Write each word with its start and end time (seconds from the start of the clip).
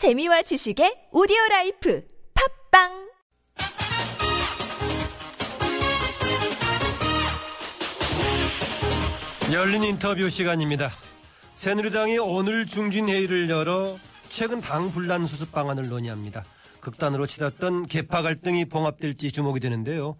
재미와 0.00 0.40
지식의 0.40 1.08
오디오 1.12 1.36
life 1.50 2.02
팟빵 2.70 2.88
열린 9.52 9.82
인터뷰 9.82 10.30
시간입니다. 10.30 10.88
새누리당이 11.54 12.16
오늘 12.16 12.64
중진회의를 12.64 13.50
열어 13.50 13.98
최근 14.30 14.62
당 14.62 14.90
분란 14.90 15.26
수습 15.26 15.52
방안을 15.52 15.90
논의합니다. 15.90 16.46
극단으로 16.80 17.26
치닫던 17.26 17.86
계파 17.86 18.22
갈등이 18.22 18.70
봉합될지 18.70 19.30
주목이 19.30 19.60
되는데요. 19.60 20.16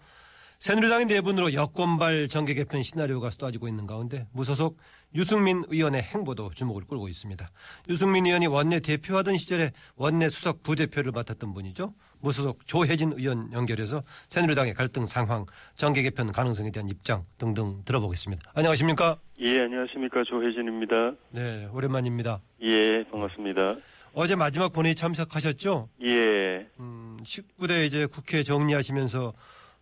새누리당의 0.59 1.07
내분으로 1.07 1.55
여권발 1.55 2.29
정계 2.29 2.53
개편 2.53 2.83
시나리오가 2.83 3.31
쏟아지고 3.31 3.67
있는 3.67 3.87
가운데 3.87 4.27
무소속 4.33 4.77
유승민 5.15 5.65
의원의 5.69 6.03
행보도 6.03 6.51
주목을 6.51 6.85
끌고 6.87 7.09
있습니다. 7.09 7.51
유승민 7.89 8.27
의원이 8.27 8.47
원내 8.47 8.81
대표하던 8.81 9.37
시절에 9.37 9.73
원내 9.97 10.29
수석 10.29 10.63
부대표를 10.63 11.13
맡았던 11.13 11.53
분이죠. 11.53 11.95
무소속 12.21 12.67
조혜진 12.67 13.13
의원 13.17 13.51
연결해서 13.53 14.03
새누리당의 14.29 14.75
갈등 14.75 15.05
상황, 15.07 15.47
정계 15.77 16.03
개편 16.03 16.31
가능성에 16.31 16.71
대한 16.71 16.89
입장 16.89 17.25
등등 17.39 17.83
들어보겠습니다. 17.85 18.53
안녕하십니까? 18.55 19.19
예, 19.41 19.61
안녕하십니까. 19.61 20.21
조혜진입니다. 20.27 20.95
네, 21.31 21.67
오랜만입니다. 21.73 22.41
예, 22.63 23.05
반갑습니다. 23.11 23.77
어제 24.13 24.37
마지막 24.37 24.73
본회의 24.73 24.95
참석하셨죠? 24.95 25.89
예, 26.03 26.67
음, 26.79 27.17
19대 27.23 27.87
이제 27.87 28.07
국회 28.07 28.43
정리하시면서 28.43 29.33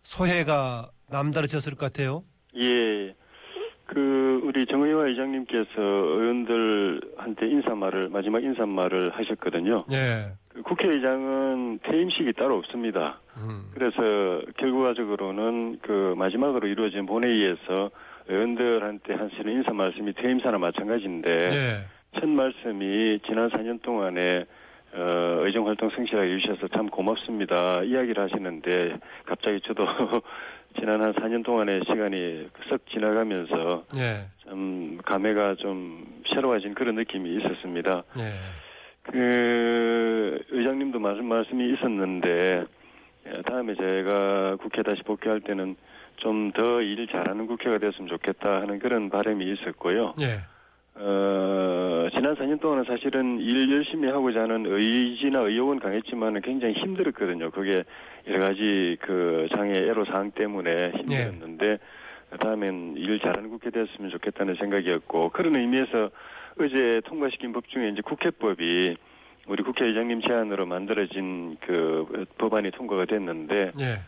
소회가 0.03 0.91
남다르셨을 1.09 1.75
것 1.75 1.87
같아요. 1.87 2.23
예. 2.55 3.13
그, 3.89 4.41
우리 4.43 4.67
정의화 4.67 5.07
의장님께서 5.07 5.81
의원들한테 5.81 7.47
인사말을, 7.47 8.09
마지막 8.09 8.43
인사말을 8.43 9.09
하셨거든요. 9.09 9.79
예. 9.91 10.33
그 10.49 10.61
국회의장은 10.61 11.79
퇴임식이 11.81 12.33
따로 12.33 12.57
없습니다. 12.57 13.19
음, 13.37 13.71
그래서 13.73 14.41
결과적으로는 14.57 15.79
그 15.81 16.13
마지막으로 16.17 16.67
이루어진 16.67 17.07
본회의에서 17.07 17.89
의원들한테 18.27 19.15
하시는 19.15 19.53
인사 19.53 19.73
말씀이 19.73 20.13
퇴임사나 20.13 20.59
마찬가지인데 20.59 21.31
예. 21.31 22.19
첫 22.19 22.29
말씀이 22.29 23.19
지난 23.25 23.49
4년 23.49 23.81
동안에 23.81 24.45
어, 24.93 25.41
의정 25.45 25.67
활동 25.67 25.89
성실하게 25.89 26.35
해주셔서 26.35 26.67
참 26.69 26.89
고맙습니다. 26.89 27.81
이야기를 27.83 28.23
하시는데 28.23 28.99
갑자기 29.25 29.61
저도 29.61 29.85
지난 30.79 31.01
한 31.01 31.13
4년 31.13 31.43
동안의 31.43 31.81
시간이 31.85 32.49
썩 32.69 32.85
지나가면서 32.89 33.83
예. 33.95 34.25
좀 34.47 34.97
감회가 35.05 35.55
좀 35.55 36.21
새로워진 36.33 36.73
그런 36.73 36.95
느낌이 36.95 37.35
있었습니다. 37.37 38.03
예. 38.19 38.33
그 39.03 40.39
의장님도 40.49 40.99
말씀 40.99 41.25
말씀이 41.25 41.73
있었는데 41.73 42.63
예, 43.27 43.41
다음에 43.43 43.75
제가 43.75 44.57
국회 44.57 44.83
다시 44.83 45.01
복귀할 45.03 45.41
때는 45.41 45.75
좀 46.17 46.51
더 46.51 46.81
일 46.81 47.07
잘하는 47.07 47.47
국회가 47.47 47.77
됐으면 47.77 48.09
좋겠다 48.09 48.61
하는 48.61 48.79
그런 48.79 49.09
바람이 49.09 49.45
있었고요. 49.53 50.15
예. 50.21 50.39
어, 51.01 52.09
지난 52.13 52.35
4년 52.35 52.59
동안은 52.59 52.83
사실은 52.83 53.39
일 53.39 53.71
열심히 53.71 54.09
하고자 54.09 54.41
하는 54.41 54.65
의지나 54.65 55.39
의욕은 55.39 55.79
강했지만 55.79 56.41
굉장히 56.41 56.73
힘들었거든요. 56.73 57.51
그게 57.51 57.83
여러 58.27 58.39
가지 58.39 58.97
그 58.99 59.47
장애 59.55 59.77
애로 59.77 60.03
사항 60.05 60.31
때문에 60.31 60.91
힘들었는데 60.91 61.77
다음엔 62.41 62.95
일 62.97 63.19
잘하는 63.19 63.49
국회 63.49 63.69
됐으면 63.69 64.11
좋겠다는 64.11 64.55
생각이었고 64.55 65.29
그런 65.29 65.55
의미에서 65.55 66.09
어제 66.59 67.01
통과시킨 67.05 67.53
법 67.53 67.69
중에 67.69 67.89
이제 67.89 68.01
국회법이 68.01 68.97
우리 69.47 69.63
국회의장님 69.63 70.21
제안으로 70.21 70.65
만들어진 70.65 71.55
그 71.61 72.25
법안이 72.37 72.71
통과가 72.71 73.05
됐는데 73.05 73.71
예. 73.79 73.99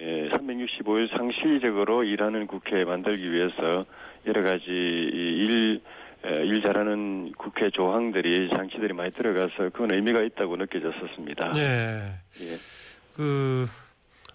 예, 0.00 0.28
365일 0.30 1.10
상시적으로 1.16 2.04
일하는 2.04 2.46
국회 2.46 2.84
만들기 2.84 3.32
위해서 3.32 3.84
여러 4.26 4.42
가지 4.42 4.64
이 4.66 5.44
일, 5.44 5.74
에, 5.76 5.80
일 6.24 6.62
잘하는 6.62 7.32
국회 7.38 7.70
조항들이 7.70 8.50
장치들이 8.50 8.92
많이 8.92 9.10
들어가서 9.10 9.70
그건 9.70 9.92
의미가 9.92 10.22
있다고 10.22 10.56
느껴졌었습니다. 10.56 11.52
예. 11.56 12.02
예. 12.42 12.56
그 13.14 13.66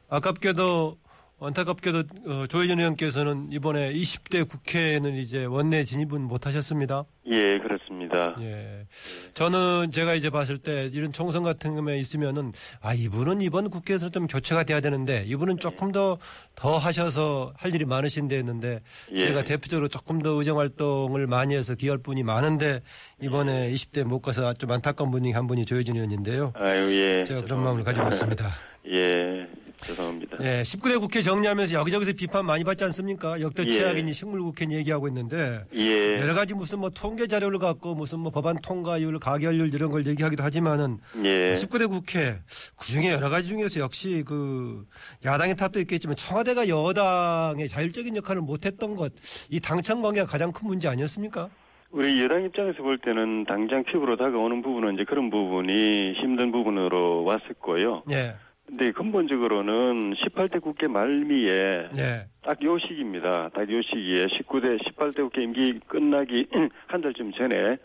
아깝게도 0.10 0.98
안타깝게도 1.40 2.04
어, 2.28 2.46
조혜진 2.48 2.80
의원께서는 2.80 3.50
이번에 3.52 3.92
20대 3.94 4.48
국회에는 4.48 5.16
이제 5.16 5.44
원내 5.44 5.84
진입은 5.84 6.22
못 6.22 6.46
하셨습니다. 6.48 7.04
예, 7.26 7.60
그렇습니다. 7.60 8.36
예. 8.40 8.86
저는 9.34 9.92
제가 9.92 10.14
이제 10.14 10.30
봤을 10.30 10.58
때 10.58 10.90
이런 10.94 11.12
총선 11.12 11.44
같은 11.44 11.76
거에 11.84 11.98
있으면은 11.98 12.54
아, 12.82 12.94
이분은 12.94 13.42
이번 13.42 13.70
국회에서 13.70 14.10
좀 14.10 14.28
교체가 14.28 14.64
돼야 14.64 14.80
되는데 14.80 15.24
이분은 15.26 15.58
조금 15.60 15.92
더더 15.92 16.78
하셔서 16.78 17.54
할 17.58 17.76
일이 17.76 17.84
많으신데 17.86 18.38
했는데 18.38 18.80
예. 19.12 19.18
제가 19.18 19.44
대표적으로 19.44 19.90
조금 19.90 20.22
더 20.22 20.32
의정 20.32 20.60
활동을 20.60 21.28
많이 21.28 21.56
해서 21.56 21.76
기할 21.76 21.98
분이 21.98 22.24
많은데 22.24 22.82
이번에 23.22 23.70
20대 23.72 24.06
못 24.06 24.22
가서 24.22 24.54
좀 24.54 24.72
안타까운 24.72 25.12
분이 25.12 25.32
한 25.34 25.48
분이 25.48 25.66
조혜진 25.66 25.96
의원인데요. 25.96 26.54
아유, 26.56 26.94
예. 26.94 27.24
제가 27.26 27.42
그런 27.42 27.64
마음을 27.64 27.84
가지고 27.84 28.08
있습니다. 28.08 28.50
예, 28.88 29.48
죄송합니다. 29.86 30.23
예, 30.42 30.62
19대 30.62 31.00
국회 31.00 31.22
정리하면서 31.22 31.74
여기저기서 31.76 32.14
비판 32.14 32.46
많이 32.46 32.64
받지 32.64 32.84
않습니까? 32.86 33.40
역대 33.42 33.64
예. 33.64 33.68
최악이니 33.68 34.14
식물국회니 34.14 34.76
얘기하고 34.76 35.08
있는데 35.08 35.66
예, 35.76 36.18
여러 36.20 36.34
가지 36.34 36.54
무슨 36.54 36.80
뭐 36.80 36.90
통계 36.90 37.28
자료를 37.28 37.60
갖고 37.60 37.96
무슨 37.96 38.20
뭐 38.20 38.32
법안 38.32 38.58
통과율, 38.62 39.20
가결률 39.20 39.74
이런 39.74 39.92
걸 39.92 40.06
얘기하기도 40.06 40.44
하지만은 40.44 40.98
예. 41.24 41.54
19대 41.54 41.90
국회 41.90 42.40
그 42.78 42.88
중에 42.88 43.12
여러 43.12 43.30
가지 43.30 43.48
중에서 43.48 43.80
역시 43.80 44.24
그 44.26 44.86
야당의 45.26 45.56
탓도 45.56 45.80
있겠지만 45.82 46.16
청와대가 46.16 46.68
여당의 46.68 47.68
자율적인 47.68 48.16
역할을 48.18 48.42
못했던 48.42 48.96
것 48.96 49.14
이 49.50 49.60
당청 49.60 50.02
관계가 50.02 50.26
가장 50.28 50.52
큰 50.52 50.68
문제 50.68 50.88
아니었습니까? 50.88 51.50
우리 51.92 52.22
여당 52.24 52.44
입장에서 52.44 52.82
볼 52.82 52.98
때는 52.98 53.46
당장 53.46 53.84
피부로 53.84 54.16
다가오는 54.18 54.62
부분은 54.64 54.96
이제 54.96 55.04
그런 55.08 55.30
부분이 55.30 56.14
힘든 56.14 56.52
부분으로 56.52 57.24
왔었고요. 57.24 58.04
예, 58.10 58.34
근데 58.76 58.92
근본적으로는 58.92 60.16
18대 60.16 60.60
국회 60.60 60.88
말미에 60.88 61.90
예, 61.96 62.26
딱요 62.42 62.80
시기입니다. 62.80 63.50
딱 63.54 63.70
요 63.70 63.80
시기에 63.84 64.26
19대 64.26 64.82
18대 64.84 65.18
국회 65.18 65.44
임기 65.44 65.80
끝나기 65.88 66.48
한 66.88 67.02
달쯤 67.02 67.34
전에 67.34 67.78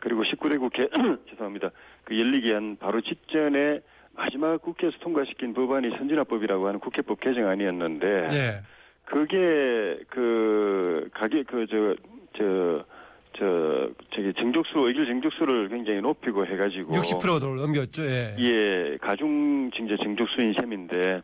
그리고 0.00 0.22
19대 0.22 0.58
국회 0.58 0.86
죄송합니다. 1.30 1.70
그 2.04 2.18
열리기 2.20 2.52
한 2.52 2.76
바로 2.78 3.00
직전에 3.00 3.80
마지막 4.12 4.60
국회에서 4.60 4.98
통과시킨 4.98 5.54
법안이 5.54 5.96
선진화법이라고 5.96 6.68
하는 6.68 6.78
국회법 6.78 7.20
개정안이었는데 7.20 8.06
예, 8.32 8.62
그게 9.06 9.98
그 10.10 11.08
가게 11.14 11.42
그저저 11.44 11.96
저 12.36 12.84
저기 13.38 14.32
정족수 14.34 14.78
의결 14.78 15.06
정족수를 15.06 15.68
굉장히 15.68 16.00
높이고 16.00 16.46
해가지고 16.46 16.94
60%를 16.94 17.56
넘겼죠. 17.56 18.02
예, 18.04 18.36
예, 18.38 18.96
가중 19.00 19.70
징제 19.74 19.96
정족수인 19.96 20.54
셈인데, 20.60 21.22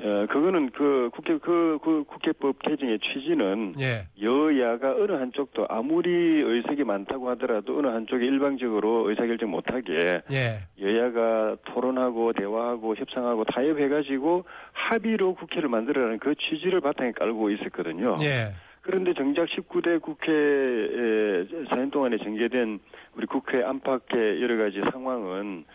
어, 0.00 0.26
그거는 0.30 0.70
그 0.70 1.10
국회, 1.12 1.38
그, 1.38 1.78
그 1.82 2.04
국회법 2.06 2.62
개정의 2.62 3.00
취지는 3.00 3.74
예, 3.80 4.06
여야가 4.22 4.92
어느 4.92 5.12
한쪽도 5.12 5.66
아무리 5.68 6.08
의석이 6.10 6.84
많다고 6.84 7.28
하더라도 7.30 7.78
어느 7.78 7.88
한쪽이 7.88 8.24
일방적으로 8.24 9.10
의사결정 9.10 9.50
못하게 9.50 10.22
예, 10.30 10.60
여야가 10.80 11.56
토론하고 11.64 12.32
대화하고 12.32 12.94
협상하고 12.94 13.44
타협해가지고 13.44 14.44
합의로 14.72 15.34
국회를 15.34 15.68
만들어라는 15.68 16.20
그 16.20 16.34
취지를 16.36 16.80
바탕에 16.80 17.10
깔고 17.12 17.50
있었거든요. 17.50 18.18
예, 18.22 18.52
그런데 18.88 19.12
정작 19.12 19.44
19대 19.48 20.00
국회에 20.00 21.44
4년 21.68 21.92
동안에 21.92 22.16
전개된 22.16 22.80
우리 23.16 23.26
국회 23.26 23.62
안팎의 23.62 24.40
여러 24.40 24.56
가지 24.56 24.80
상황은 24.90 25.66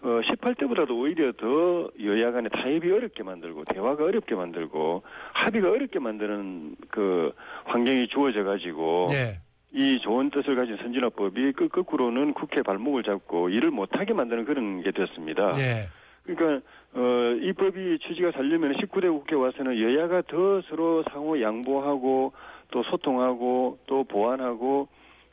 어, 0.00 0.06
18대보다도 0.06 0.92
오히려 0.92 1.32
더 1.32 1.90
여야 2.02 2.32
간의 2.32 2.48
타협이 2.50 2.90
어렵게 2.90 3.24
만들고 3.24 3.64
대화가 3.64 4.04
어렵게 4.04 4.34
만들고 4.34 5.02
합의가 5.34 5.70
어렵게 5.70 5.98
만드는 5.98 6.76
그 6.88 7.32
환경이 7.64 8.08
주어져 8.08 8.42
가지고 8.42 9.10
예, 9.12 9.38
이 9.74 10.00
좋은 10.00 10.30
뜻을 10.30 10.56
가진 10.56 10.78
선진화법이 10.78 11.52
그 11.52 11.68
거꾸로는 11.68 12.32
국회 12.32 12.62
발목을 12.62 13.02
잡고 13.02 13.50
일을 13.50 13.70
못하게 13.70 14.14
만드는 14.14 14.46
그런 14.46 14.82
게 14.82 14.92
됐습니다. 14.92 15.52
예, 15.58 15.88
그러니까 16.24 16.66
어, 16.94 17.36
이 17.40 17.52
법이 17.52 17.98
취지가 18.00 18.32
살려면 18.32 18.74
19대 18.74 19.10
국회 19.10 19.34
와서는 19.34 19.80
여야가 19.80 20.22
더 20.22 20.60
서로 20.62 21.02
상호 21.10 21.40
양보하고 21.40 22.32
또 22.70 22.82
소통하고 22.84 23.78
또 23.86 24.04
보완하고 24.04 24.88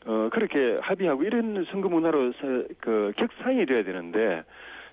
어, 0.06 0.30
그렇게 0.32 0.78
합의하고 0.82 1.24
이런 1.24 1.66
선거 1.72 1.90
문화로 1.90 2.32
서- 2.34 2.64
그 2.80 3.12
격상이 3.18 3.66
돼야 3.66 3.84
되는데 3.84 4.44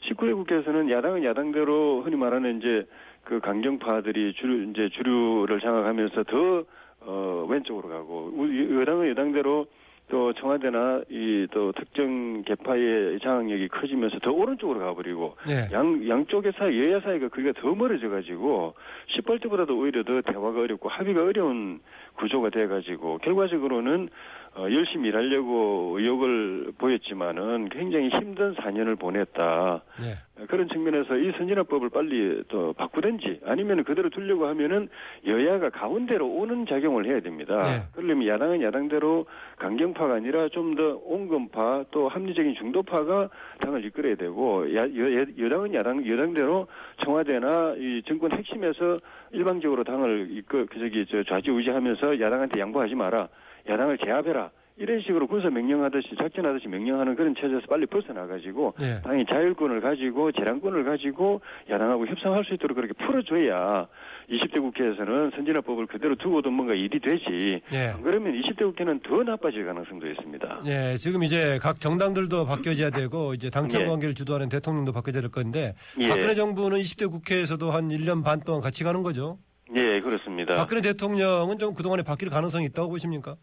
19대 0.09 0.35
국회에서는 0.35 0.91
야당은 0.91 1.25
야당대로 1.25 2.03
흔히 2.03 2.17
말하는 2.17 2.59
이제 2.59 2.87
그 3.25 3.41
강경파들이 3.41 4.35
주류 4.35 4.71
이제 4.71 4.89
주류를 4.91 5.61
장악하면서 5.61 6.23
더 6.25 6.65
어, 7.01 7.47
왼쪽으로 7.49 7.89
가고 7.89 8.33
여당은 8.81 9.11
여당대로 9.11 9.67
또 10.09 10.33
청와대나 10.35 11.03
이 11.11 11.47
또 11.53 11.73
특정 11.73 12.43
개파의 12.43 13.19
장악력이 13.21 13.69
커지면서 13.69 14.19
더 14.19 14.31
오른쪽으로 14.31 14.81
가버리고 14.81 15.37
네. 15.47 15.69
양 15.73 16.07
양쪽의 16.09 16.53
사이 16.59 16.79
여야 16.81 17.01
사이가 17.01 17.29
거리가 17.29 17.61
더 17.61 17.75
멀어져 17.75 18.09
가지고 18.09 18.75
10벌때보다도 19.17 19.71
오히려 19.71 20.03
더 20.03 20.21
대화가 20.23 20.61
어렵고 20.61 20.89
합의가 20.89 21.23
어려운 21.23 21.81
구조가 22.17 22.51
돼 22.51 22.67
가지고 22.67 23.19
결과적으로는 23.19 24.09
어, 24.57 24.71
열심히 24.71 25.09
일하려고 25.09 25.97
의욕을 25.99 26.73
보였지만은 26.79 27.69
굉장히 27.69 28.09
힘든 28.09 28.55
4년을 28.55 28.99
보냈다. 28.99 29.83
네. 30.01 30.47
그런 30.49 30.69
측면에서 30.69 31.17
이 31.17 31.33
선진화법을 31.33 31.89
빨리 31.91 32.43
또 32.49 32.73
바꾸든지 32.75 33.41
아니면 33.47 33.85
그대로 33.85 34.11
두려고 34.11 34.47
하면은 34.49 34.89
여야가 35.27 35.71
가운데로 35.71 36.27
오는 36.27 36.67
작용을 36.67 37.07
해야 37.07 37.21
됩니다. 37.21 37.63
네. 37.63 37.83
그러려면 37.95 38.29
야당은 38.29 38.63
야당대로 38.63 39.27
강경파가 39.59 40.15
아니라 40.15 40.49
좀 40.51 40.77
더 40.77 41.01
온건파 41.05 41.87
또 41.91 42.09
합리적인 42.09 42.55
중도파가 42.57 43.31
당을 43.61 43.85
이끌어야 43.87 44.17
되고 44.17 44.75
야, 44.75 44.83
여, 44.83 45.27
여당은 45.39 45.73
야당 45.75 46.07
여당대로 46.07 46.67
청와대나 47.03 47.77
이 47.79 48.03
정권 48.07 48.33
핵심에서 48.33 49.01
일방적으로 49.33 49.85
당을 49.85 50.29
이끌 50.33 50.67
그 50.67 50.79
저기 50.79 51.07
저 51.11 51.23
좌지우지하면서 51.23 52.21
야당한테 52.21 52.61
양보하지 52.61 52.95
마라. 52.95 53.29
야당을 53.69 53.99
제압해라. 53.99 54.51
이런 54.79 55.01
식으로 55.01 55.27
군사 55.27 55.49
명령하듯이 55.49 56.17
작전하듯이 56.19 56.69
명령하는 56.69 57.17
그런 57.17 57.35
체제에서 57.35 57.67
빨리 57.67 57.87
벗어나가지고 57.87 58.75
네. 58.79 59.01
당이 59.03 59.25
자율권을 59.25 59.81
가지고 59.81 60.33
재량권을 60.33 60.85
가지고 60.85 61.41
야당하고 61.71 62.07
협상할 62.07 62.45
수 62.45 62.53
있도록 62.55 62.77
그렇게 62.77 62.93
풀어줘야 62.93 63.87
20대 64.29 64.61
국회에서는 64.61 65.31
선진화법을 65.35 65.87
그대로 65.87 66.15
두고도 66.17 66.51
뭔가 66.51 66.75
일이 66.75 67.01
되지. 67.01 67.63
네. 67.71 67.89
안 67.89 68.03
그러면 68.03 68.35
20대 68.35 68.65
국회는 68.65 69.01
더 69.01 69.23
나빠질 69.23 69.65
가능성도 69.65 70.09
있습니다. 70.09 70.61
네, 70.67 70.97
지금 70.99 71.23
이제 71.23 71.59
각 71.63 71.81
정당들도 71.81 72.45
바뀌어져야 72.45 72.91
되고 72.91 73.33
이제 73.33 73.49
당청 73.49 73.83
예. 73.83 73.87
관계를 73.87 74.15
주도하는 74.15 74.51
대통령도 74.51 74.93
바뀌어야 74.93 75.23
될 75.23 75.31
건데 75.31 75.73
예. 75.99 76.09
박근혜 76.09 76.35
정부는 76.35 76.79
20대 76.81 77.11
국회에서도 77.11 77.71
한 77.71 77.89
1년 77.89 78.23
반 78.23 78.41
동안 78.41 78.61
같이 78.61 78.85
가는 78.85 79.03
거죠. 79.03 79.39
예, 79.75 80.01
그렇습니다. 80.01 80.57
박근혜 80.57 80.83
대통령은 80.83 81.59
좀 81.59 81.73
그동안에 81.73 82.03
바뀔 82.03 82.29
가능성이 82.29 82.67
있다고 82.67 82.91
보십니까? 82.91 83.37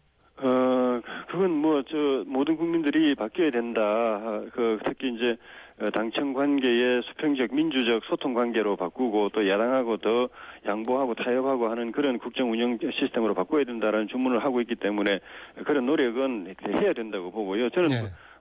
어, 1.34 1.36
그건 1.36 1.50
뭐, 1.50 1.82
저, 1.82 2.24
모든 2.26 2.56
국민들이 2.56 3.14
바뀌어야 3.14 3.50
된다. 3.50 3.82
아, 3.82 4.44
그, 4.52 4.78
특히 4.84 5.12
이제, 5.14 5.36
어, 5.80 5.90
당청 5.90 6.32
관계의 6.32 7.02
수평적, 7.02 7.52
민주적 7.52 8.04
소통 8.04 8.34
관계로 8.34 8.76
바꾸고 8.76 9.30
또 9.30 9.48
야당하고 9.48 9.96
더 9.96 10.28
양보하고 10.66 11.14
타협하고 11.14 11.68
하는 11.68 11.90
그런 11.90 12.18
국정 12.18 12.52
운영 12.52 12.78
시스템으로 12.78 13.34
바꿔야 13.34 13.64
된다라는 13.64 14.08
주문을 14.08 14.44
하고 14.44 14.60
있기 14.60 14.76
때문에 14.76 15.18
그런 15.64 15.86
노력은 15.86 16.54
해야 16.68 16.92
된다고 16.92 17.32
보고요. 17.32 17.70
저는 17.70 17.88
네. 17.88 17.96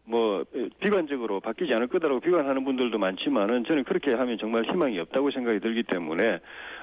뭐 0.06 0.44
비관적으로 0.82 1.40
바뀌지 1.40 1.74
않을 1.74 1.88
거다라고 1.88 2.20
비관하는 2.20 2.66
분들도 2.66 2.98
많지만은 2.98 3.64
저는 3.64 3.86
그렇게 3.86 4.14
하면 4.14 4.38
정말 4.38 4.66
희망이 4.66 5.00
없다고 5.00 5.32
생각이 5.32 5.60
들기 5.60 5.84
때문에 5.84 6.40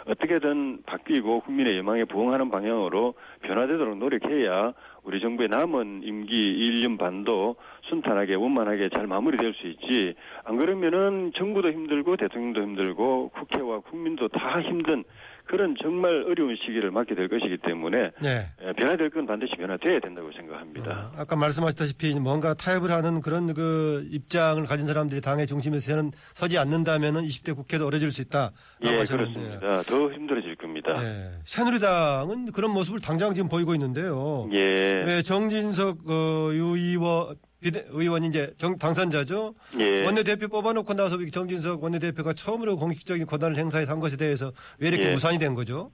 어떻게든 0.06 0.82
바뀌고 0.86 1.40
국민의 1.40 1.76
예망에 1.76 2.04
부응하는 2.04 2.50
방향으로 2.50 3.14
변화되도록 3.42 3.98
노력해야 3.98 4.72
우리 5.02 5.20
정부의 5.20 5.48
남은 5.48 6.02
임기 6.04 6.32
1년 6.32 6.98
반도 6.98 7.56
순탄하게 7.88 8.34
원만하게 8.34 8.90
잘 8.94 9.06
마무리될 9.06 9.54
수 9.54 9.66
있지 9.66 10.14
안 10.44 10.58
그러면은 10.58 11.32
정부도 11.36 11.70
힘들고 11.70 12.16
대통령도 12.16 12.62
힘들고 12.62 13.30
국회와 13.30 13.80
국민도 13.80 14.28
다 14.28 14.60
힘든 14.60 15.04
그런 15.50 15.74
정말 15.82 16.24
어려운 16.28 16.56
시기를 16.64 16.92
맞게 16.92 17.16
될 17.16 17.28
것이기 17.28 17.58
때문에 17.58 18.12
네. 18.22 18.46
에, 18.62 18.72
변화될 18.74 19.10
건 19.10 19.26
반드시 19.26 19.52
변화돼야 19.56 19.98
된다고 19.98 20.30
생각합니다. 20.30 21.10
어, 21.12 21.12
아까 21.16 21.34
말씀하셨다시피 21.34 22.20
뭔가 22.20 22.54
타협을 22.54 22.92
하는 22.92 23.20
그런 23.20 23.52
그 23.52 24.06
입장을 24.12 24.64
가진 24.66 24.86
사람들이 24.86 25.20
당의 25.20 25.48
중심에 25.48 25.80
서는 25.80 26.12
서지 26.34 26.56
않는다면은 26.56 27.22
20대 27.22 27.56
국회도 27.56 27.84
어려질 27.84 28.12
수 28.12 28.22
있다라고 28.22 28.52
예, 28.84 28.98
하셨는데. 28.98 29.58
그렇습니다. 29.58 29.82
더 29.82 30.12
힘들어질 30.12 30.54
겁니다. 30.54 30.92
네. 31.00 31.32
새누리당은 31.44 32.52
그런 32.52 32.70
모습을 32.70 33.00
당장 33.00 33.34
지금 33.34 33.48
보이고 33.48 33.74
있는데요. 33.74 34.48
예. 34.52 34.89
네, 35.04 35.22
정진석 35.22 36.10
어, 36.10 36.50
의원 36.52 37.36
비대, 37.60 37.84
의원이 37.90 38.28
이제 38.28 38.52
정, 38.56 38.78
당선자죠. 38.78 39.54
예. 39.78 40.04
원내대표 40.04 40.48
뽑아놓고 40.48 40.94
나서 40.94 41.16
정진석 41.30 41.82
원내대표가 41.82 42.32
처음으로 42.32 42.76
공식적인 42.76 43.26
권한을 43.26 43.56
행사해서 43.56 43.92
한 43.92 44.00
것에 44.00 44.16
대해서 44.16 44.52
왜 44.80 44.88
이렇게 44.88 45.06
예. 45.06 45.10
무산이 45.10 45.38
된 45.38 45.54
거죠? 45.54 45.90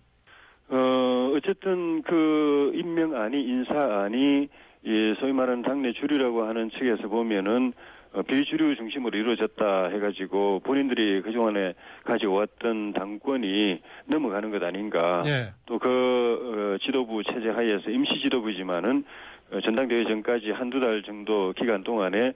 어, 0.69 1.33
어쨌든 1.37 2.03
그 2.03 2.73
임명안이 2.75 3.41
인사안이 3.41 4.49
예, 4.87 5.15
소위 5.19 5.33
말하는 5.33 5.63
당내 5.63 5.93
주류라고 5.93 6.45
하는 6.45 6.71
측에서 6.71 7.09
보면은 7.09 7.73
어, 7.73 7.73
비주류 8.23 8.77
중심으로 8.77 9.19
이루어졌다 9.19 9.89
해가지고 9.89 10.61
본인들이 10.61 11.23
그동안에 11.23 11.75
가지고 12.05 12.35
왔던 12.35 12.93
당권이 12.93 13.81
넘어가는 14.07 14.51
것 14.51 14.63
아닌가. 14.63 15.23
예. 15.27 15.53
또그 15.67 16.79
지도부 16.83 17.23
체제 17.25 17.49
하에서 17.51 17.91
임시 17.91 18.21
지도부지만은 18.21 19.05
어, 19.53 19.61
전당대회 19.61 20.05
전까지 20.05 20.51
한두 20.51 20.81
달 20.81 21.03
정도 21.03 21.53
기간 21.53 21.85
동안에 21.85 22.33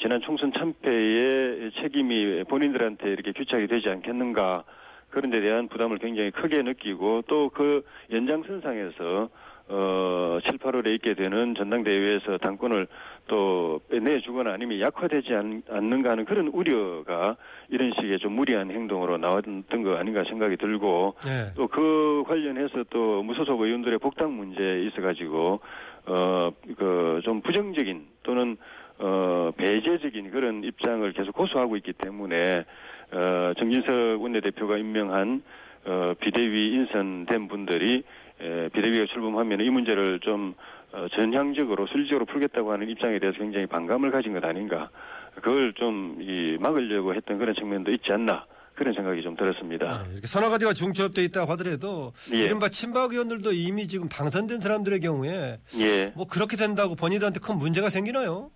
지난 0.00 0.20
총선 0.20 0.52
참패의 0.52 1.72
책임이 1.80 2.44
본인들한테 2.44 3.10
이렇게 3.10 3.32
규착이 3.32 3.66
되지 3.66 3.88
않겠는가 3.88 4.64
그런 5.10 5.30
데 5.30 5.40
대한 5.40 5.68
부담을 5.68 5.98
굉장히 5.98 6.30
크게 6.30 6.62
느끼고 6.62 7.22
또 7.26 7.50
그 7.52 7.84
연장선상에서 8.10 9.28
어, 9.68 10.38
7, 10.44 10.58
8월에 10.58 10.94
있게 10.96 11.14
되는 11.14 11.54
전당대회에서 11.54 12.38
당권을 12.38 12.86
또 13.28 13.80
빼내주거나 13.90 14.52
아니면 14.52 14.80
약화되지 14.80 15.34
않, 15.34 15.62
않는가 15.70 16.10
하는 16.10 16.24
그런 16.24 16.48
우려가 16.48 17.36
이런 17.68 17.92
식의 18.00 18.18
좀 18.18 18.32
무리한 18.32 18.70
행동으로 18.70 19.16
나왔던 19.18 19.82
거 19.84 19.96
아닌가 19.96 20.24
생각이 20.24 20.56
들고 20.56 21.14
예. 21.26 21.54
또그 21.54 22.24
관련해서 22.26 22.84
또 22.90 23.22
무소속 23.22 23.60
의원들의 23.60 23.98
복당 24.00 24.36
문제에 24.36 24.82
있어가지고 24.84 25.60
어 26.06 26.50
그 26.76 27.20
좀 27.22 27.40
부정적인 27.42 28.06
또는 28.24 28.56
어 28.98 29.52
배제적인 29.56 30.32
그런 30.32 30.64
입장을 30.64 31.10
계속 31.12 31.32
고수하고 31.36 31.76
있기 31.76 31.92
때문에 31.92 32.64
어 33.12 33.52
정진석 33.56 34.20
원내대표가 34.20 34.76
임명한 34.78 35.42
어 35.84 36.14
비대위 36.20 36.72
인선된 36.74 37.48
분들이 37.48 38.04
에, 38.40 38.68
비대위가 38.68 39.06
출범하면 39.12 39.60
이 39.60 39.70
문제를 39.70 40.20
좀 40.20 40.54
어, 40.92 41.06
전향적으로 41.16 41.86
실질적으로 41.86 42.26
풀겠다고 42.26 42.70
하는 42.72 42.88
입장에 42.88 43.18
대해서 43.18 43.38
굉장히 43.38 43.66
반감을 43.66 44.10
가진 44.10 44.32
것 44.34 44.44
아닌가 44.44 44.90
그걸 45.36 45.72
좀 45.74 46.18
이 46.20 46.56
막으려고 46.60 47.14
했던 47.14 47.38
그런 47.38 47.54
측면도 47.54 47.90
있지 47.92 48.12
않나 48.12 48.44
그런 48.74 48.94
생각이 48.94 49.22
좀 49.22 49.36
들었습니다. 49.36 50.04
예, 50.06 50.12
이렇게 50.12 50.26
서너 50.26 50.48
가지가 50.50 50.72
중첩돼 50.72 51.22
있다고 51.24 51.50
하더라도 51.52 52.12
예. 52.34 52.38
이른바 52.38 52.68
친박 52.68 53.12
의원들도 53.12 53.52
이미 53.52 53.86
지금 53.88 54.08
당선된 54.08 54.60
사람들의 54.60 55.00
경우에 55.00 55.58
예. 55.80 56.12
뭐 56.14 56.26
그렇게 56.26 56.56
된다고 56.56 56.94
본인들한테 56.94 57.40
큰 57.40 57.58
문제가 57.58 57.88
생기나요? 57.88 58.50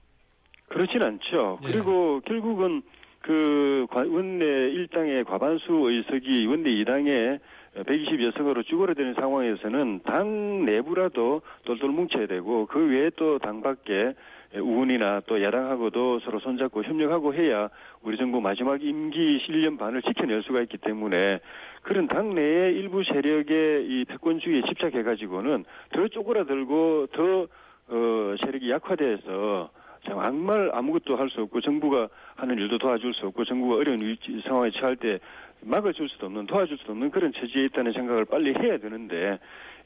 그렇진 0.68 1.02
않죠. 1.02 1.59
예. 1.64 1.71
그리고 1.73 2.21
결국은 2.26 2.83
그 3.26 3.87
과- 3.90 4.04
원내 4.09 4.45
일당의 4.45 5.25
과반수 5.25 5.73
의석이 5.73 6.47
원내 6.47 6.71
이당의 6.71 7.40
120여석으로 7.75 8.64
쭈그러드는 8.64 9.14
상황에서는 9.14 10.00
당 10.04 10.64
내부라도 10.64 11.42
똘똘 11.64 11.90
뭉쳐야 11.90 12.26
되고 12.26 12.66
그 12.66 12.87
외에 12.88 13.11
또 13.16 13.38
당 13.38 13.61
밖에 13.62 14.14
우군이나 14.54 15.21
또 15.26 15.42
야당하고도 15.42 16.21
서로 16.21 16.38
손잡고 16.38 16.85
협력하고 16.85 17.35
해야 17.35 17.68
우리 18.02 18.16
정부 18.16 18.40
마지막 18.40 18.83
임기 18.83 19.40
1년 19.49 19.76
반을 19.76 20.02
지켜낼 20.02 20.42
수가 20.45 20.62
있기 20.62 20.78
때문에 20.78 21.40
그런 21.83 22.06
당내의 22.06 22.75
일부 22.76 23.02
세력의 23.02 23.87
이 23.87 24.04
패권주의에 24.06 24.62
집착해가지고는 24.68 25.64
더 25.92 26.09
쪼그라들고 26.09 27.09
더 27.12 27.47
어, 27.88 28.35
세력이 28.45 28.71
약화돼서 28.71 29.71
정말 30.07 30.71
아무것도 30.73 31.17
할 31.17 31.29
수 31.29 31.43
없고 31.43 31.61
정부가 31.61 32.09
하는 32.37 32.57
일도 32.57 32.79
도와줄 32.79 33.13
수 33.15 33.27
없고 33.27 33.45
정부가 33.45 33.77
어려운 33.77 34.01
위치, 34.01 34.41
상황에 34.47 34.71
처할 34.71 34.97
때 34.97 35.19
막아줄 35.63 36.09
수도 36.09 36.27
없는 36.27 36.47
도와줄 36.47 36.79
수도 36.79 36.93
없는 36.93 37.11
그런 37.11 37.33
처지에 37.33 37.65
있다는 37.67 37.93
생각을 37.93 38.25
빨리 38.25 38.55
해야 38.61 38.79
되는데 38.79 39.39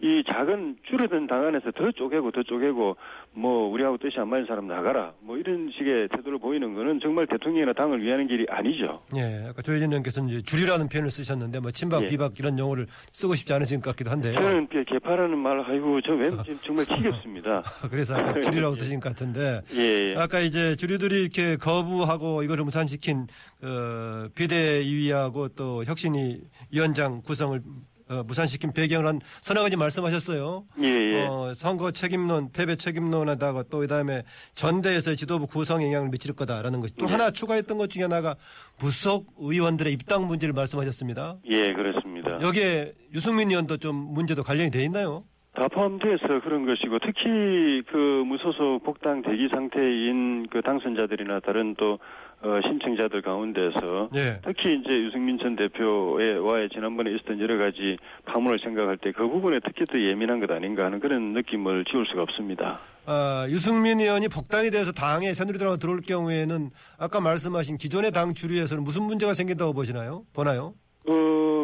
이 0.03 0.23
작은 0.33 0.79
줄어든 0.89 1.27
당 1.27 1.45
안에서 1.47 1.71
더 1.73 1.91
쪼개고 1.93 2.31
더 2.33 2.43
쪼개고 2.43 2.97
뭐 3.33 3.69
우리하고 3.71 3.99
뜻이 3.99 4.19
안 4.19 4.29
맞는 4.29 4.47
사람 4.47 4.67
나가라 4.67 5.12
뭐 5.21 5.37
이런 5.37 5.71
식의 5.77 6.09
태도를 6.09 6.39
보이는 6.39 6.73
거는 6.75 7.00
정말 7.00 7.27
대통령이나 7.27 7.75
당을 7.75 8.03
위하는 8.03 8.27
길이 8.27 8.47
아니죠. 8.49 9.03
예, 9.15 9.45
아까 9.50 9.61
조혜진 9.61 9.91
의원께서는 9.91 10.31
이제 10.31 10.41
주류라는 10.43 10.89
표현을 10.89 11.11
쓰셨는데 11.11 11.61
뭐 11.61 11.71
친박, 11.71 12.05
예. 12.05 12.07
비박 12.07 12.39
이런 12.41 12.59
용어를 12.59 12.87
쓰고 13.12 13.35
싶지 13.35 13.53
않으신 13.53 13.83
것 13.83 13.91
같기도 13.91 14.11
한데요. 14.11 14.35
저는 14.37 14.69
개- 14.69 14.85
개파라는 14.85 15.37
말 15.37 15.61
아이고 15.61 16.00
저왠 16.00 16.33
정말 16.65 16.87
지겹습니다. 16.87 17.62
그래서 17.91 18.15
아까 18.17 18.41
주류라고 18.41 18.73
쓰신 18.81 19.00
것 19.00 19.11
같은데 19.11 19.61
예. 19.77 20.15
아까 20.17 20.41
이제 20.41 20.75
주류들이 20.77 21.21
이렇게 21.21 21.57
거부하고 21.57 22.43
이거를 22.43 22.65
무산시킨 22.65 23.27
어, 23.62 24.29
비대위하고 24.35 25.49
또 25.49 25.70
혁신위 25.87 26.41
위원장 26.71 27.23
구성을 27.23 27.62
어, 28.11 28.25
무산시킨 28.25 28.73
배경을 28.73 29.07
한 29.07 29.21
서너 29.41 29.62
가지 29.62 29.77
말씀하셨어요. 29.77 30.65
예, 30.83 30.89
예. 30.89 31.27
어, 31.29 31.53
선거 31.55 31.93
책임론, 31.93 32.50
패배 32.50 32.75
책임론에다가 32.75 33.65
또 33.71 33.79
그다음에 33.79 34.25
전대에서 34.55 35.15
지도부 35.15 35.47
구성 35.47 35.81
영향을 35.81 36.11
미칠 36.11 36.35
거다라는 36.35 36.81
것이 36.81 36.97
또 36.97 37.07
네. 37.07 37.12
하나 37.12 37.31
추가했던 37.31 37.79
것 37.79 37.89
중에 37.89 38.03
하나가 38.03 38.35
부속 38.79 39.33
의원들의 39.39 39.93
입당 39.93 40.27
문제를 40.27 40.53
말씀하셨습니다. 40.55 41.39
예, 41.50 41.73
그렇습니다. 41.73 42.41
여기에 42.43 42.95
유승민 43.15 43.50
의원도 43.50 43.77
좀 43.77 43.95
문제도 43.95 44.43
관련이 44.43 44.73
돼 44.73 44.83
있나요? 44.83 45.25
다 45.52 45.69
포함돼서 45.69 46.40
그런 46.42 46.64
것이고 46.64 46.99
특히 47.00 47.83
그 47.90 48.23
무소속 48.25 48.85
복당 48.85 49.23
대기 49.23 49.49
상태인 49.49 50.47
그 50.49 50.62
당선자들이나 50.62 51.40
다른 51.40 51.75
또 51.76 51.99
어, 52.42 52.59
신청자들 52.66 53.21
가운데서 53.21 54.09
예. 54.14 54.40
특히 54.42 54.76
이제 54.80 54.90
유승민 54.90 55.38
전 55.38 55.57
대표와의 55.57 56.71
지난번에 56.71 57.11
있었던 57.11 57.38
여러 57.40 57.59
가지 57.59 57.99
파문을 58.25 58.59
생각할 58.61 58.97
때 58.97 59.11
그 59.12 59.28
부분에 59.28 59.59
특히 59.62 59.85
더 59.85 59.99
예민한 60.00 60.40
것 60.40 60.50
아닌가 60.50 60.85
하는 60.87 61.00
그런 61.00 61.35
느낌을 61.35 61.85
지울 61.85 62.07
수가 62.07 62.23
없습니다. 62.23 62.80
아, 63.04 63.45
유승민 63.50 64.00
의원이 64.00 64.28
복당이 64.28 64.71
돼서 64.71 64.92
당에 64.92 65.35
새누리당으로 65.35 65.76
들어올 65.78 66.00
경우에는 66.00 66.71
아까 66.99 67.21
말씀하신 67.21 67.76
기존의 67.76 68.12
당 68.12 68.33
주류에서는 68.33 68.85
무슨 68.85 69.02
문제가 69.02 69.35
생긴다고 69.35 69.73
보시나요? 69.75 70.23
보나요? 70.33 70.75
어, 71.07 71.12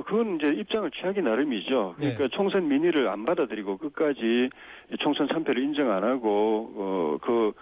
그건 0.04 0.36
이제 0.36 0.48
입장을 0.48 0.90
취하기 0.90 1.22
나름이죠. 1.22 1.94
그러니까 1.96 2.22
네. 2.24 2.28
총선 2.32 2.68
민의를 2.68 3.08
안 3.08 3.24
받아들이고 3.24 3.78
끝까지 3.78 4.50
총선 5.00 5.28
참패를 5.28 5.62
인정 5.62 5.90
안 5.90 6.04
하고, 6.04 6.72
어, 6.76 7.16
그, 7.20 7.52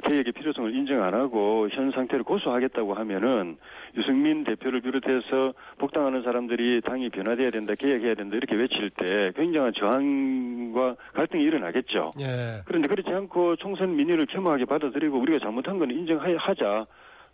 개혁의 0.00 0.32
필요성을 0.32 0.74
인정 0.74 1.02
안 1.02 1.12
하고 1.12 1.68
현 1.70 1.90
상태를 1.90 2.24
고수하겠다고 2.24 2.94
하면은 2.94 3.58
유승민 3.94 4.42
대표를 4.44 4.80
비롯해서 4.80 5.52
복당하는 5.78 6.22
사람들이 6.22 6.80
당이 6.80 7.10
변화돼야 7.10 7.50
된다, 7.50 7.74
개혁해야 7.74 8.14
된다 8.14 8.36
이렇게 8.36 8.54
외칠 8.54 8.88
때 8.90 9.32
굉장한 9.36 9.74
저항과 9.74 10.96
갈등이 11.14 11.44
일어나겠죠. 11.44 12.12
예. 12.20 12.62
그런데 12.64 12.88
그렇지 12.88 13.10
않고 13.10 13.56
총선 13.56 13.94
민의를 13.94 14.26
겸허하게 14.26 14.64
받아들이고 14.64 15.18
우리가 15.18 15.38
잘못한 15.40 15.78
건 15.78 15.90
인정하자. 15.90 16.86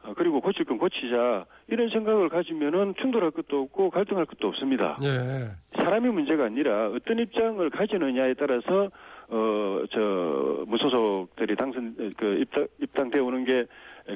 어, 0.08 0.14
그리고 0.16 0.40
고칠 0.40 0.64
건 0.64 0.78
고치자. 0.78 1.44
이런 1.68 1.90
생각을 1.90 2.28
가지면은 2.30 2.94
충돌할 3.00 3.30
것도 3.30 3.62
없고 3.62 3.90
갈등할 3.90 4.24
것도 4.26 4.48
없습니다. 4.48 4.98
예. 5.04 5.50
사람이 5.82 6.08
문제가 6.08 6.44
아니라 6.46 6.88
어떤 6.88 7.18
입장을 7.18 7.68
가지느냐에 7.70 8.34
따라서 8.34 8.90
어 9.28 9.68
저 9.92 10.64
무소속들이 10.66 11.56
당선 11.56 11.94
그 12.16 12.38
입당 12.40 12.66
입당돼 12.82 13.20
오는 13.20 13.44
게 13.44 13.66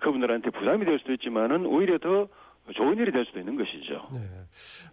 그분들한테 0.01 0.51
부담이 0.51 0.85
될 0.85 0.99
수도 0.99 1.13
있지만은 1.13 1.67
오히려 1.67 1.99
더 1.99 2.29
좋은 2.75 2.97
일이 2.97 3.11
될 3.13 3.25
수도 3.27 3.41
있는 3.41 3.57
것이죠. 3.57 4.09
네. 4.13 4.21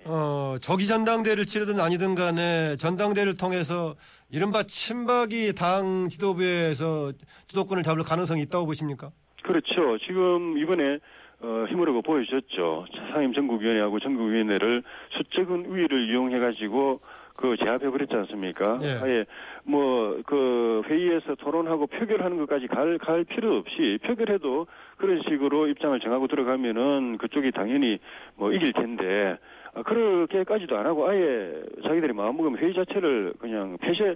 어, 0.05 0.55
저기 0.59 0.87
전당대회를 0.87 1.45
치르든 1.45 1.79
아니든 1.79 2.15
간에 2.15 2.75
전당대회를 2.77 3.37
통해서 3.37 3.95
이른바 4.31 4.63
친박이 4.63 5.53
당 5.53 6.09
지도부에서 6.09 7.13
주도권을 7.47 7.83
잡을 7.83 8.03
가능성이 8.03 8.41
있다고 8.43 8.65
보십니까? 8.65 9.11
그렇죠. 9.43 9.97
지금 9.99 10.57
이번에 10.57 10.99
어, 11.41 11.65
힘으로 11.69 12.01
보여주셨죠. 12.01 12.85
상임 13.13 13.33
전국위원회하고 13.33 13.99
전국위원회를 13.99 14.83
수적인 15.11 15.65
우위를 15.67 16.09
이용해가지고 16.09 16.99
그 17.37 17.55
제압해 17.55 17.89
버렸지 17.89 18.13
않습니까? 18.13 18.77
예. 18.81 19.05
아예 19.05 19.25
뭐 19.63 20.09
그 20.25 20.81
회의에서 20.85 21.35
토론하고 21.35 21.87
표결하는 21.87 22.37
것까지 22.37 22.67
갈, 22.67 22.97
갈 22.97 23.23
필요 23.23 23.57
없이 23.57 23.97
표결해도 24.03 24.67
그런 24.97 25.21
식으로 25.27 25.67
입장을 25.67 25.99
정하고 25.99 26.27
들어가면은 26.27 27.17
그쪽이 27.17 27.51
당연히 27.51 27.99
뭐 28.35 28.51
이길 28.51 28.73
텐데 28.73 29.37
아, 29.73 29.81
그렇게까지도 29.83 30.77
안 30.77 30.85
하고 30.85 31.07
아예 31.09 31.63
자기들이 31.83 32.13
마음먹으면 32.13 32.59
회의 32.59 32.73
자체를 32.73 33.33
그냥 33.39 33.77
폐쇄 33.79 34.15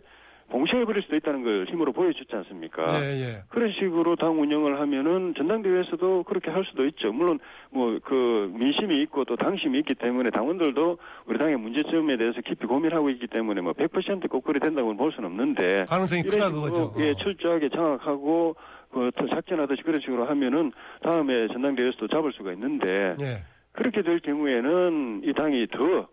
봉쇄해 0.53 0.85
버릴 0.85 1.01
수도 1.01 1.15
있다는 1.15 1.43
걸 1.43 1.65
힘으로 1.65 1.91
보여줬지 1.93 2.29
않습니까? 2.31 2.85
예, 3.01 3.21
예. 3.21 3.43
그런 3.49 3.71
식으로 3.71 4.15
당 4.15 4.39
운영을 4.39 4.79
하면은 4.79 5.33
전당대회에서도 5.35 6.23
그렇게 6.23 6.51
할 6.51 6.63
수도 6.65 6.85
있죠. 6.85 7.11
물론 7.11 7.39
뭐 7.71 7.99
그 8.03 8.51
민심이 8.53 9.01
있고 9.03 9.25
또 9.25 9.35
당심이 9.35 9.79
있기 9.79 9.95
때문에 9.95 10.29
당원들도 10.29 10.97
우리 11.25 11.37
당의 11.37 11.57
문제점에 11.57 12.17
대해서 12.17 12.41
깊이 12.41 12.65
고민하고 12.67 13.09
있기 13.11 13.27
때문에 13.27 13.61
뭐 13.61 13.73
100%꼭 13.73 14.43
그리 14.43 14.59
된다고는 14.59 14.97
볼 14.97 15.11
수는 15.11 15.29
없는데 15.29 15.85
가능성이 15.87 16.21
크다 16.23 16.51
그거죠. 16.51 16.93
예, 16.99 17.11
어. 17.11 17.15
철저하게 17.15 17.69
장악하고 17.69 18.55
그더 18.91 19.27
작전하듯이 19.27 19.81
그런 19.81 20.01
식으로 20.01 20.25
하면은 20.25 20.71
다음에 21.01 21.47
전당대회에서도 21.47 22.07
잡을 22.09 22.31
수가 22.33 22.53
있는데 22.53 23.15
예. 23.21 23.43
그렇게 23.71 24.03
될 24.03 24.19
경우에는 24.19 25.21
이 25.23 25.33
당이 25.33 25.67
더 25.67 26.07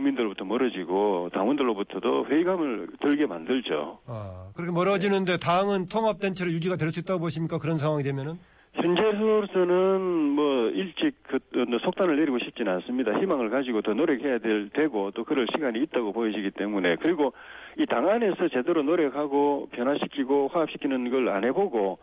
국민들로부터 0.00 0.44
멀어지고 0.44 1.30
당원들로부터도 1.32 2.26
회의감을 2.26 2.88
들게 3.00 3.26
만들죠. 3.26 3.98
아, 4.06 4.50
그렇게 4.54 4.70
멀어지는데 4.72 5.38
당은 5.38 5.88
통합된 5.88 6.34
채로 6.34 6.50
유지가 6.52 6.76
될 6.76 6.90
수 6.92 7.00
있다고 7.00 7.18
보십니까? 7.20 7.58
그런 7.58 7.78
상황이 7.78 8.02
되면은? 8.04 8.34
현재로서는 8.74 10.00
뭐 10.30 10.68
일찍 10.68 11.14
그 11.22 11.36
어, 11.36 11.78
속단을 11.82 12.16
내리고 12.16 12.38
싶지는 12.38 12.72
않습니다. 12.74 13.18
희망을 13.18 13.48
가지고 13.50 13.80
더 13.82 13.94
노력해야 13.94 14.38
될 14.38 14.68
되고 14.70 15.10
또 15.12 15.24
그럴 15.24 15.46
시간이 15.54 15.80
있다고 15.82 16.12
보이시기 16.12 16.50
때문에 16.52 16.96
그리고 16.96 17.32
이 17.78 17.86
당 17.86 18.08
안에서 18.08 18.48
제대로 18.52 18.82
노력하고 18.82 19.68
변화시키고 19.72 20.48
화합시키는 20.52 21.10
걸 21.10 21.28
안 21.28 21.44
해보고 21.44 21.98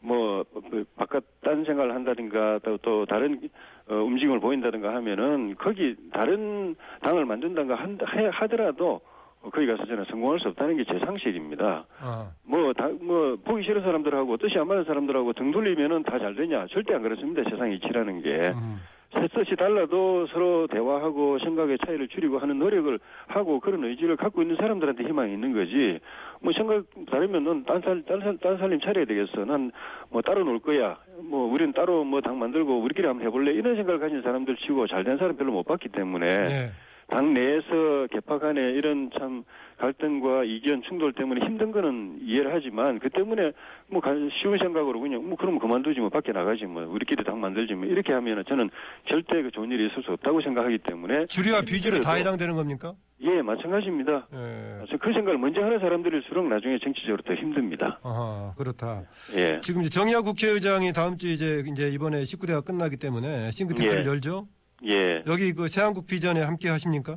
뭐그 0.00 0.84
바깥 0.96 1.24
딴 1.42 1.64
생각을 1.64 1.94
한다든가 1.94 2.60
또, 2.64 2.76
또 2.78 3.06
다른 3.06 3.40
어, 3.88 3.94
움직임을 3.94 4.40
보인다든가 4.40 4.94
하면은 4.94 5.54
거기 5.56 5.96
다른 6.12 6.76
당을 7.02 7.24
만든다든가 7.24 7.74
한, 7.74 7.98
해- 8.14 8.28
하더라도 8.32 9.00
거기 9.40 9.66
가서 9.66 9.84
저는 9.86 10.04
성공할 10.10 10.40
수 10.40 10.48
없다는 10.48 10.76
게 10.76 10.84
제 10.84 10.98
상식입니다. 10.98 11.86
아, 12.00 12.30
뭐, 12.44 12.72
다, 12.72 12.88
뭐, 13.00 13.36
보기 13.44 13.62
싫은 13.62 13.82
사람들하고 13.82 14.36
뜻이 14.36 14.58
안 14.58 14.66
맞는 14.66 14.84
사람들하고 14.84 15.32
등 15.34 15.52
돌리면은 15.52 16.02
다 16.02 16.18
잘 16.18 16.34
되냐? 16.34 16.66
절대 16.70 16.94
안 16.94 17.02
그렇습니다. 17.02 17.48
세상 17.48 17.70
이치라는 17.72 18.22
게. 18.22 18.30
음. 18.54 18.78
뜻이 19.10 19.56
달라도 19.56 20.26
서로 20.26 20.66
대화하고 20.66 21.38
생각의 21.38 21.78
차이를 21.84 22.08
줄이고 22.08 22.38
하는 22.38 22.58
노력을 22.58 22.98
하고 23.26 23.58
그런 23.60 23.84
의지를 23.84 24.16
갖고 24.16 24.42
있는 24.42 24.56
사람들한테 24.56 25.04
희망이 25.04 25.32
있는 25.32 25.52
거지. 25.54 25.98
뭐 26.40 26.52
생각 26.52 26.84
다르면 27.10 27.42
넌딴 27.44 27.80
살, 27.82 28.02
딴, 28.02 28.20
살, 28.20 28.36
딴 28.38 28.58
살림 28.58 28.80
차려야 28.80 29.06
되겠어. 29.06 29.44
난 29.44 29.72
뭐 30.10 30.22
따로 30.22 30.44
놀 30.44 30.58
거야. 30.58 30.98
뭐 31.22 31.50
우리는 31.50 31.72
따로 31.72 32.04
뭐 32.04 32.20
당 32.20 32.38
만들고 32.38 32.80
우리끼리 32.80 33.06
한번 33.06 33.26
해볼래. 33.26 33.52
이런 33.52 33.76
생각을 33.76 34.00
가진 34.00 34.22
사람들 34.22 34.56
치고 34.56 34.86
잘된 34.86 35.18
사람 35.18 35.36
별로 35.36 35.52
못 35.52 35.64
봤기 35.64 35.88
때문에. 35.88 36.26
예. 36.26 36.70
당 37.10 37.32
내에서 37.32 38.06
개파 38.12 38.38
간의 38.38 38.74
이런 38.74 39.10
참 39.18 39.42
갈등과 39.78 40.44
이견 40.44 40.82
충돌 40.82 41.12
때문에 41.14 41.44
힘든 41.46 41.72
거는 41.72 42.18
이해를 42.22 42.52
하지만 42.52 42.98
그 42.98 43.08
때문에 43.08 43.52
뭐 43.88 44.00
가- 44.00 44.10
쉬운 44.40 44.58
생각으로 44.60 45.00
그냥 45.00 45.26
뭐 45.26 45.36
그러면 45.38 45.58
그만두지 45.58 46.00
뭐 46.00 46.10
밖에 46.10 46.32
나가지 46.32 46.64
뭐 46.66 46.84
우리끼리 46.86 47.24
당 47.24 47.40
만들지 47.40 47.74
뭐 47.74 47.86
이렇게 47.86 48.12
하면은 48.12 48.44
저는 48.48 48.68
절대 49.08 49.40
그 49.42 49.50
좋은 49.50 49.70
일이 49.70 49.86
있을 49.86 50.02
수 50.02 50.12
없다고 50.12 50.42
생각하기 50.42 50.78
때문에 50.78 51.26
주류와 51.26 51.62
비주류 51.62 52.00
다 52.00 52.12
해당되는 52.14 52.54
겁니까? 52.54 52.92
예 53.22 53.40
마찬가지입니다. 53.42 54.28
예. 54.34 54.96
그 55.00 55.12
생각을 55.12 55.38
먼저 55.38 55.62
하는 55.62 55.78
사람들일수록 55.78 56.46
나중에 56.46 56.78
정치적으로 56.82 57.22
더 57.22 57.34
힘듭니다. 57.34 57.98
아하, 58.02 58.52
그렇다. 58.58 59.02
예. 59.36 59.58
지금 59.60 59.80
이제 59.80 59.88
정의학 59.90 60.24
국회의장이 60.24 60.92
다음 60.92 61.16
주 61.16 61.28
이제 61.28 61.64
이제 61.66 61.88
이번에 61.88 62.22
19대가 62.22 62.64
끝나기 62.64 62.96
때문에 62.96 63.50
싱크탱크를 63.52 64.04
예. 64.04 64.08
열죠. 64.08 64.46
예. 64.86 65.22
여기 65.26 65.52
그 65.52 65.68
새한국 65.68 66.06
비전에 66.06 66.40
함께 66.42 66.68
하십니까? 66.68 67.16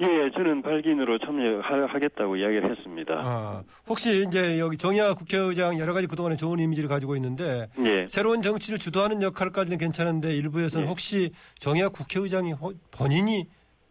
예, 0.00 0.06
저는 0.34 0.62
발기인으로 0.62 1.18
참여하겠다고 1.18 2.36
이야기를 2.36 2.70
했습니다. 2.70 3.14
아, 3.22 3.62
혹시 3.88 4.24
이제 4.26 4.58
여기 4.58 4.76
정의학 4.76 5.18
국회의장 5.18 5.78
여러 5.78 5.92
가지 5.92 6.06
그동안에 6.06 6.36
좋은 6.36 6.58
이미지를 6.58 6.88
가지고 6.88 7.16
있는데 7.16 7.66
예. 7.84 8.06
새로운 8.08 8.40
정치를 8.40 8.78
주도하는 8.78 9.20
역할까지는 9.22 9.76
괜찮은데 9.78 10.34
일부에서는 10.36 10.86
예. 10.86 10.88
혹시 10.88 11.30
정의학 11.58 11.92
국회의장이 11.92 12.52
호- 12.52 12.72
본인이 12.96 13.44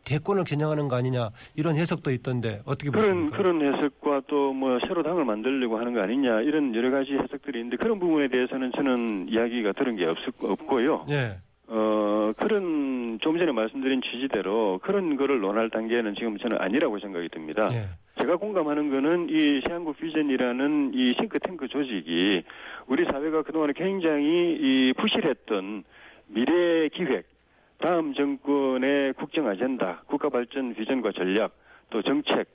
대권을 0.05 0.45
겨냥하는 0.45 0.87
거 0.87 0.95
아니냐 0.95 1.29
이런 1.55 1.75
해석도 1.75 2.09
있던데 2.11 2.61
어떻게 2.65 2.89
그런 2.89 3.03
보십니까? 3.27 3.37
그런 3.37 3.61
해석과 3.61 4.21
또 4.27 4.49
뭐 4.53 4.79
새로 4.87 5.03
당을 5.03 5.25
만들려고 5.25 5.77
하는 5.77 5.93
거 5.93 6.01
아니냐 6.01 6.41
이런 6.41 6.73
여러 6.73 6.89
가지 6.89 7.11
해석들이 7.13 7.59
있는데 7.59 7.77
그런 7.77 7.99
부분에 7.99 8.29
대해서는 8.29 8.71
저는 8.75 9.27
이야기가 9.29 9.73
들은 9.73 9.95
게 9.97 10.05
없, 10.05 10.17
없고요. 10.41 11.05
예. 11.09 11.37
어 11.71 12.33
그런 12.37 13.19
좀 13.21 13.37
전에 13.37 13.51
말씀드린 13.51 14.01
취지대로 14.01 14.79
그런 14.81 15.15
거를 15.17 15.39
논할 15.39 15.69
단계는 15.69 16.15
지금 16.15 16.37
저는 16.37 16.57
아니라고 16.59 16.99
생각이 16.99 17.29
듭니다. 17.29 17.69
예. 17.71 17.85
제가 18.19 18.37
공감하는 18.37 18.89
거는 18.89 19.29
이 19.29 19.61
새한국 19.67 19.97
비전이라는 19.97 20.91
이 20.95 21.13
싱크탱크 21.13 21.67
조직이 21.67 22.43
우리 22.87 23.05
사회가 23.05 23.43
그동안에 23.43 23.73
굉장히 23.75 24.57
이 24.59 24.93
부실했던 24.97 25.83
미래 26.27 26.89
기획, 26.89 27.25
다음 27.77 28.13
정권의 28.13 29.13
국정 29.13 29.47
아젠다, 29.47 30.03
국가 30.07 30.29
발전 30.29 30.73
비전과 30.73 31.11
전략, 31.11 31.55
또 31.91 32.01
정책, 32.01 32.47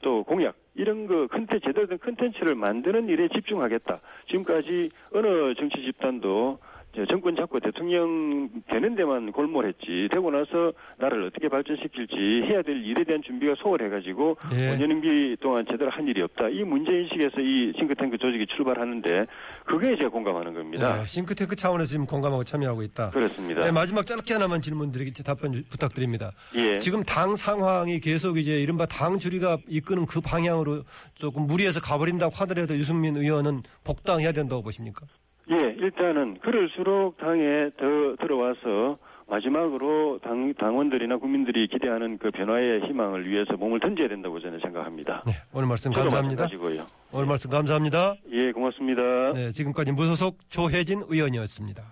또 0.00 0.24
공약 0.24 0.54
이런 0.74 1.06
거 1.06 1.26
컨텐 1.26 1.60
제대로 1.64 1.86
된 1.86 1.98
컨텐츠를 1.98 2.54
만드는 2.54 3.08
일에 3.08 3.28
집중하겠다. 3.28 4.00
지금까지 4.28 4.90
어느 5.12 5.54
정치 5.54 5.82
집단도 5.82 6.58
저 6.58 6.71
정권 7.08 7.34
잡고 7.36 7.58
대통령 7.60 8.50
되는 8.68 8.94
데만 8.94 9.32
골몰했지 9.32 10.08
되고 10.12 10.30
나서 10.30 10.72
나라를 10.98 11.24
어떻게 11.28 11.48
발전시킬지 11.48 12.42
해야 12.44 12.60
될 12.62 12.84
일에 12.84 13.02
대한 13.04 13.22
준비가 13.22 13.54
소홀해가지고 13.62 14.36
예. 14.52 14.76
5년임기 14.76 15.40
동안 15.40 15.64
제대로 15.70 15.90
한 15.90 16.06
일이 16.06 16.20
없다. 16.20 16.50
이 16.50 16.62
문제인식에서 16.64 17.40
이 17.40 17.72
싱크탱크 17.78 18.18
조직이 18.18 18.46
출발하는데 18.54 19.26
그게 19.64 19.96
제가 19.96 20.10
공감하는 20.10 20.52
겁니다. 20.52 20.96
네, 20.98 21.06
싱크탱크 21.06 21.56
차원에서 21.56 21.88
지금 21.88 22.04
공감하고 22.06 22.44
참여하고 22.44 22.82
있다. 22.82 23.10
그렇습니다. 23.10 23.62
네, 23.62 23.70
마지막 23.72 24.04
짧게 24.06 24.34
하나만 24.34 24.60
질문 24.60 24.92
드리기 24.92 25.12
답변 25.24 25.52
주- 25.54 25.64
부탁드립니다. 25.70 26.32
예. 26.56 26.76
지금 26.78 27.02
당 27.04 27.36
상황이 27.36 28.00
계속 28.00 28.36
이제 28.36 28.60
이른바 28.60 28.84
당 28.84 29.16
주류가 29.18 29.56
이끄는 29.66 30.04
그 30.04 30.20
방향으로 30.20 30.82
조금 31.14 31.46
무리해서 31.46 31.80
가버린다고 31.80 32.32
하더라도 32.40 32.74
유승민 32.76 33.16
의원은 33.16 33.62
복당해야 33.84 34.32
된다고 34.32 34.62
보십니까? 34.62 35.06
예, 35.50 35.56
일단은 35.78 36.38
그럴수록 36.40 37.16
당에 37.18 37.70
더 37.76 38.16
들어와서 38.20 38.96
마지막으로 39.28 40.18
당, 40.22 40.52
당원들이나 40.54 41.16
국민들이 41.16 41.66
기대하는 41.66 42.18
그 42.18 42.28
변화의 42.30 42.82
희망을 42.82 43.28
위해서 43.28 43.54
몸을 43.54 43.80
던져야 43.80 44.08
된다고 44.08 44.40
저는 44.40 44.60
생각합니다. 44.60 45.22
네, 45.26 45.32
오늘 45.54 45.68
말씀 45.68 45.92
감사합니다. 45.92 46.44
마찬가지고요. 46.44 46.86
오늘 47.14 47.26
말씀 47.26 47.50
감사합니다. 47.50 48.16
예, 48.30 48.52
고맙습니다. 48.52 49.32
네, 49.32 49.50
지금까지 49.52 49.92
무소속 49.92 50.38
조혜진 50.48 51.02
의원이었습니다. 51.08 51.82